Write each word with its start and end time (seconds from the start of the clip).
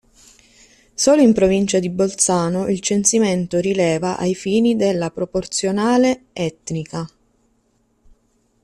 Solo 0.95 1.21
in 1.21 1.31
provincia 1.31 1.77
di 1.79 1.91
Bolzano 1.91 2.67
il 2.67 2.79
censimento 2.79 3.59
rileva 3.59 4.17
ai 4.17 4.33
fini 4.33 4.75
della 4.75 5.11
proporzionale 5.11 6.23
etnica. 6.33 7.07